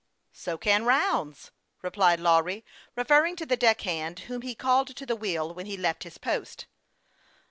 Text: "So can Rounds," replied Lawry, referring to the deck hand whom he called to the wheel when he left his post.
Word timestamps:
"So 0.47 0.57
can 0.57 0.83
Rounds," 0.83 1.51
replied 1.83 2.19
Lawry, 2.19 2.65
referring 2.95 3.35
to 3.35 3.45
the 3.45 3.55
deck 3.55 3.81
hand 3.81 4.21
whom 4.21 4.41
he 4.41 4.55
called 4.55 4.95
to 4.95 5.05
the 5.05 5.15
wheel 5.15 5.53
when 5.53 5.67
he 5.67 5.77
left 5.77 6.01
his 6.05 6.17
post. 6.17 6.65